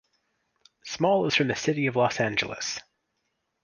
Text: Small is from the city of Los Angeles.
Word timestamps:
Small 0.83 1.27
is 1.27 1.35
from 1.35 1.49
the 1.49 1.55
city 1.55 1.85
of 1.85 1.95
Los 1.95 2.19
Angeles. 2.19 2.79